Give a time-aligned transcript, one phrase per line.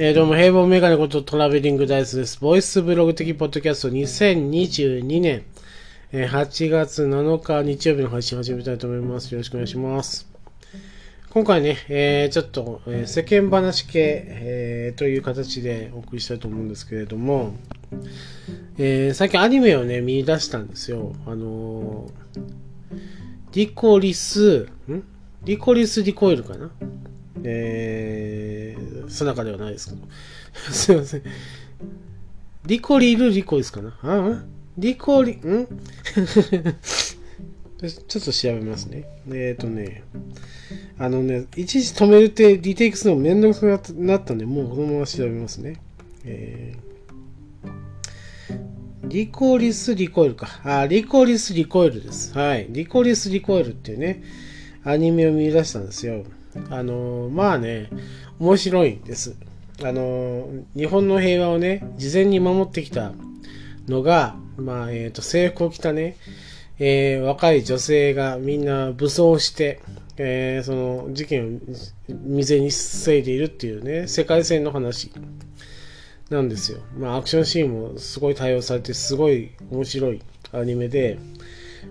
[0.00, 2.38] えー、どうも、平凡メガネことトラベリングダイスです。
[2.38, 5.42] ボイスブログ的ポッドキャスト2022年、
[6.12, 9.32] えー、8月7日日曜日の配信始めたいと思います。
[9.32, 10.30] よろしくお願いします。
[11.30, 17.56] 今回ね、えー、ちょっと、え、世間話系、え、という形でお送りしたいと思うんですけれども、
[18.78, 21.12] え、最近アニメをね、見出したんですよ。
[21.26, 22.08] あの、
[23.50, 25.02] リコリス、ん？
[25.42, 26.70] リコリスリコイルかな？
[27.44, 30.06] えー、その中ではないですけど。
[30.72, 31.22] すいません。
[32.66, 33.98] リコリルリコですかな？
[34.02, 34.44] あ
[34.76, 35.38] リコリ、ん？
[37.80, 39.04] ちょっと調べますね。
[39.28, 40.02] えっ、ー、とね、
[40.98, 45.80] あのね、いちいち止めるってリテイクするのめんどくさくなったんで、もうこのまま調べますね。
[46.24, 50.60] えー、リコリスリコイルか。
[50.64, 52.36] あ、リコリスリコイルです。
[52.36, 52.66] はい。
[52.68, 54.24] リコリスリコイルっていうね、
[54.84, 56.24] アニメを見出したんですよ。
[56.70, 57.90] あのまあね、
[58.38, 59.36] 面白いんです。
[59.82, 63.12] あの日本の平和をね、事前に守ってきた
[63.86, 66.16] のが、まあ、えっ、ー、と、制服を着たね、
[66.78, 69.80] えー、若い女性がみんな武装して、
[70.16, 71.58] えー、その事件を
[72.08, 75.12] 未然に防いでいるっていうね、世界線の話
[76.28, 76.80] なんですよ。
[76.96, 80.20] まあ、アクションシーンもすごい対応されて、すごい面白い
[80.52, 81.18] アニメで、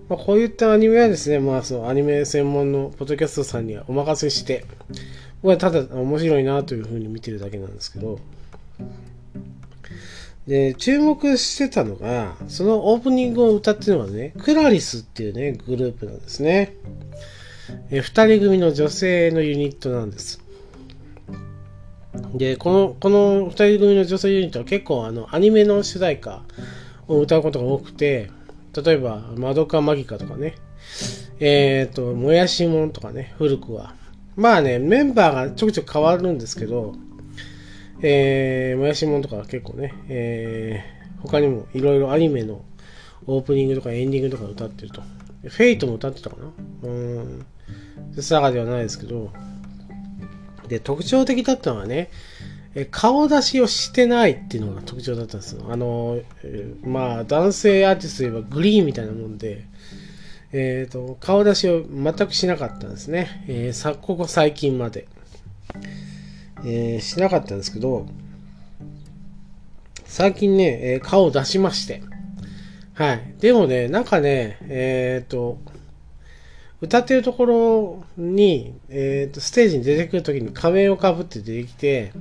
[0.09, 4.65] まあ、こういったアニメはですね、まあ、そのアニメ専門のポッドキャストさんにはお任せして、
[5.41, 8.19] 僕はただ面白いなというふうに見てるだけなんですけど、
[10.47, 16.73] で、注目してたのが、そのオープニングを歌ってるのはね、クラリスっていうね、グループなんですね。
[17.91, 20.41] え二人組の女性のユニットなんです。
[22.33, 26.43] で、この、この二人組の女性ユニットは結構あの、アニメの主題歌
[27.09, 28.31] を歌うことが多くて、
[28.83, 30.55] 例えば、マドカマギカとかね、
[31.39, 33.95] えっ、ー、と、もやしもんとかね、古くは。
[34.35, 36.95] まあね、メンバーがちょくちょく変わるんですけど、
[38.01, 42.63] えー、もやしもんとか結構ね、えー、他にもいろいろアニメの
[43.25, 45.01] オープニングとかエンディングとか歌ってると。
[45.43, 46.35] フェイトも歌ってたか
[46.83, 46.89] な？
[46.89, 47.45] うん。
[48.19, 49.31] サガではないですけど、
[50.67, 52.09] で、特徴的だったのはね、
[52.79, 55.65] え顔出しをしてないっていうのが特徴だったんですよ。
[55.71, 59.65] あの、えー、まあ、男性アーティストといえばグリーンみたいなもんで、
[60.53, 63.43] えっ、ー、と、顔出しを全くしなかったんですね。
[63.47, 65.07] えー、さ、ここ最近まで。
[66.65, 68.05] えー、しなかったんですけど、
[70.05, 72.03] 最近ね、え、顔を出しまして。
[72.93, 73.33] はい。
[73.39, 75.57] でもね、なんかね、えっ、と、
[76.81, 82.11] 歌ってるところに、えっ、と、ステージに出てくるときに仮面をかぶって出てきて、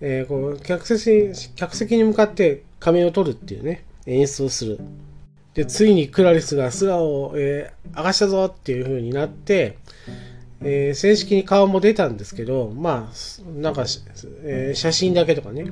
[0.00, 4.78] えー、こう客席客席に向かって仮面を取るっていうね、演出をする。
[5.54, 9.78] で、ついにクラリスが素顔を、えー、明かしたぞっていう風になって、
[10.62, 13.84] えー、正式に顔も出たんですけど、まあ、なんか、
[14.44, 15.66] えー、写真だけとかね、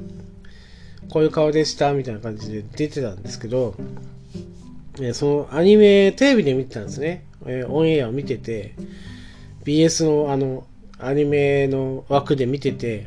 [1.11, 3.75] こういう顔でしたみたいな感じで出てたんですけど、
[5.01, 7.25] え、そのアニメ、テレビで見てたんですね。
[7.47, 8.75] えオンエアを見てて、
[9.65, 10.65] BS のあの、
[10.99, 13.07] アニメの枠で見てて、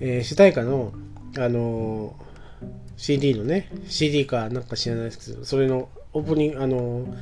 [0.00, 0.92] えー、主題歌の、
[1.38, 2.66] あのー、
[2.96, 7.14] CD のね、CD かなんか知らないですけど、それのオープニング、あのー、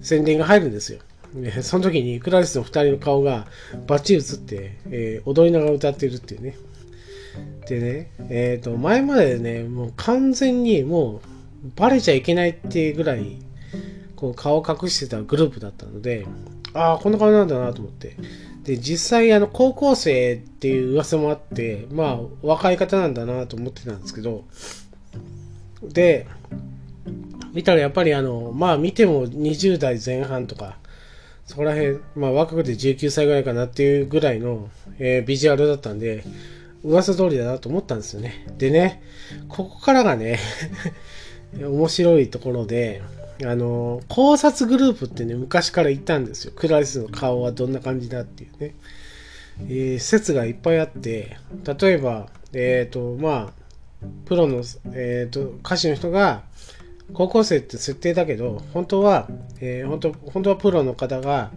[0.00, 1.00] 宣伝が入るんですよ。
[1.34, 3.46] でその時にクラリスの2人の顔が
[3.86, 6.56] バッチリ映って、えー、踊りながら歌ってるっていうね。
[7.68, 11.20] でね、えっ、ー、と、前までね、もう完全にもう
[11.74, 13.38] バレちゃいけないっていうぐらい、
[14.14, 16.26] こう顔隠してたグループだったので、
[16.72, 18.16] ああ、こんな顔なんだなと思って。
[18.66, 24.44] で、実際、あの、高校生っていう噂もあって、まあ、若い方なんだなと思ってたんですけど、
[25.82, 26.26] で、
[27.54, 30.76] 見たらやっぱりあの、まあ見ても20代前半とか、
[31.46, 34.68] そこら辺、まあ若くて19歳ぐらいかなっていうぐらいの、
[34.98, 36.24] えー、ビジュアルだったんで、
[36.84, 38.46] 噂通りだなと思ったんですよね。
[38.58, 39.02] でね、
[39.48, 40.38] ここからがね
[41.58, 43.00] 面白いところで、
[43.44, 46.52] あの、考察グループってね、昔から言ったんですよ。
[46.54, 48.74] クラリスの顔はどんな感じだっていうね。
[49.68, 51.38] えー、説がいっぱいあって、
[51.80, 54.62] 例えば、えっ、ー、と、まあ、プロの、
[54.94, 56.42] えっ、ー、と、歌手の人が、
[57.12, 59.28] 高校生って設定だけど、本当は、
[59.60, 61.50] えー、本当、本当はプロの方が、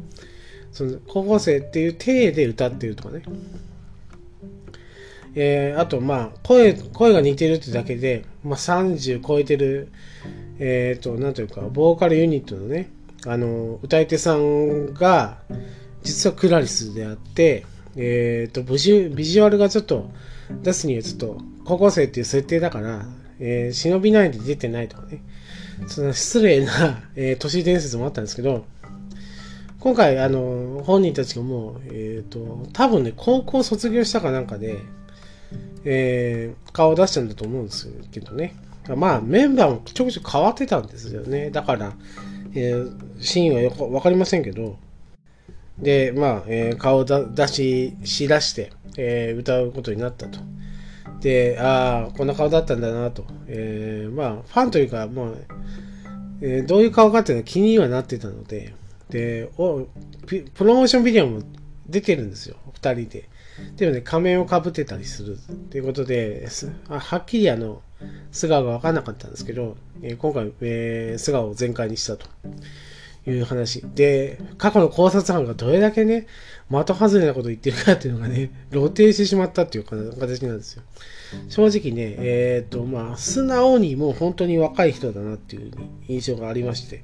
[0.72, 3.24] その、高校生っていう体で歌ってるとかね。
[5.36, 9.92] えー、あと、まあ、声、声が似てるってだけで、まあ、30超えてる、
[10.60, 12.90] えっ、ー、と、なんというか、ボーカルユニットのね、
[13.26, 15.38] あの、歌い手さんが、
[16.04, 17.66] 実はクラリスであって、
[17.96, 20.10] えっ、ー、とビジ、ビジュアルがちょっと
[20.62, 23.06] 出すにはちょっと、高校生っていう設定だから、
[23.40, 25.22] えー、忍びないで出てないとかね、
[25.88, 28.66] その失礼な、えー、都市伝説もあったんですけど、
[29.80, 34.78] 今回、あの、本人たちがもう、えっ、ー、と、多分ね、高校卒業したかなんかで、
[35.86, 38.56] えー、顔を出したんだと思うんですけどね。
[38.96, 41.50] まあ、メンバーもちょくちょく変わってたんですよね。
[41.50, 41.94] だから、
[42.54, 44.78] えー、シーンはよくわかりませんけど、
[45.78, 50.40] で、まあ、えー、顔を出し、しだして、えー、歌うことになったと。
[51.22, 53.26] で、ああ、こんな顔だったんだなと。
[53.48, 55.28] えー、まあ、ファンというか、まあ、
[56.42, 58.74] えー、どういう顔かっていうのは気にはなってたので、
[59.10, 59.88] で、お
[60.28, 61.42] プロモーションビデオも
[61.88, 63.30] 出てるんですよ、二人で。
[63.76, 66.48] でもね、仮面をかぶってたりするっていうことで、
[66.88, 67.82] あはっきりあの、
[68.32, 72.28] 素顔が分かんなかったんですけど、えー、今回、えー、素顔を全開にしたと
[73.28, 73.82] いう話。
[73.96, 76.28] で、過去の考察班がどれだけね、
[76.70, 80.84] 的外れなこと言ってるかっていうのがね、 露呈してしまったっていう形なんですよ。
[81.48, 85.72] 正直ね、えっ、ー、と、まあ、素直にもう本当に若い人だなっていう
[86.08, 87.04] 印象がありまして。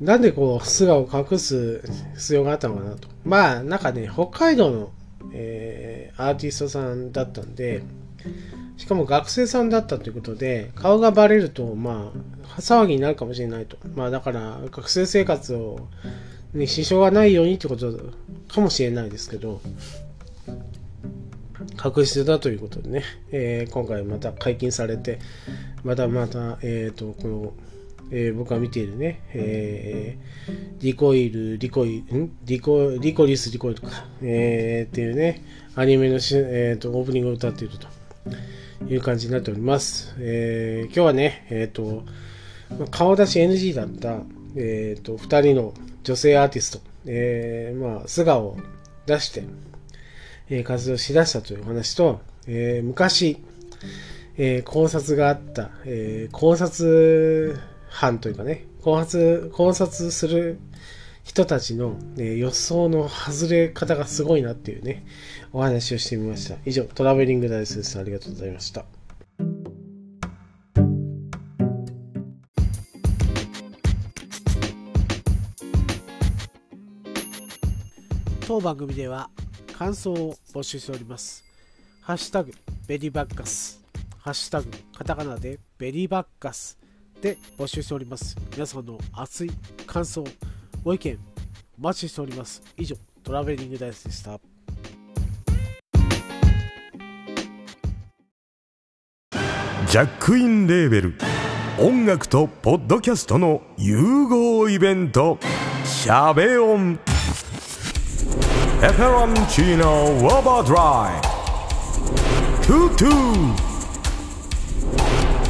[0.00, 1.82] なんでこう、素顔を隠す
[2.16, 3.08] 必要があったのかなと。
[3.24, 4.90] まあ、なんかね、北海道の、
[5.32, 7.82] えー、アーティストさんだったんで、
[8.76, 12.12] しかも学生さんだったということで、顔がバレると、ま
[12.56, 13.76] あ、騒ぎになるかもしれないと。
[13.94, 15.88] まあ、だから、学生生活を、
[16.52, 17.92] ね、支障がないようにってこと
[18.48, 19.60] かもしれないですけど、
[21.76, 25.18] 確実だということでね、えー、今回また解禁されて、
[25.84, 27.52] またまた、えっ、ー、と、この、
[28.10, 32.36] えー、僕が見ているね、えー、リコイル、リコイ、ん？
[32.44, 33.88] リコ、リコリス、リコイルか、
[34.22, 35.44] えー、っていうね、
[35.74, 37.88] アニメのし、えーと、オープニングを歌っていると。
[38.88, 40.14] いう感じになっております。
[40.18, 42.04] えー、今日はね、えっ、ー、と、
[42.90, 44.20] 顔出し NG だった、
[44.56, 48.56] えっ、ー、と、二人の女性アーティスト、えー、まあ、素顔を
[49.06, 49.44] 出して、
[50.50, 53.38] えー、活動しだしたという話と、えー、昔、
[54.36, 57.58] えー、考察があった、えー、考察
[57.88, 60.58] 班というかね、考察、考察する
[61.24, 65.04] 人たちの、ね、予想の外れ方がすごいなっていうね、
[65.52, 66.56] お話をしてみました。
[66.64, 67.98] 以上、トラベリングダイスです。
[67.98, 68.84] ありがとうございました。
[78.46, 79.30] 当番組では
[79.76, 81.42] 感想を募集しております。
[82.02, 82.52] ハッシュタグ
[82.86, 83.82] ベリーバッカス、
[84.18, 86.78] ハッシュタグカタカナでベリーバッカス
[87.22, 88.36] で募集しております。
[88.52, 89.50] 皆さんの熱い
[89.86, 90.22] 感想、
[90.84, 91.18] ご意見、
[91.78, 92.62] お待ちしております。
[92.76, 94.38] 以上、トラベリングダイスでした。
[99.88, 101.14] ジャックインレーベル。
[101.78, 105.38] 音楽とポッドキャストの融合イベント
[105.84, 107.00] 「シャベオン」
[108.80, 111.20] 「ペペロンチーノウォーバードライ」
[112.64, 113.54] 「トゥトゥ」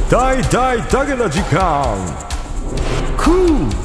[0.09, 1.97] 大大だけな時間。
[3.17, 3.84] クー。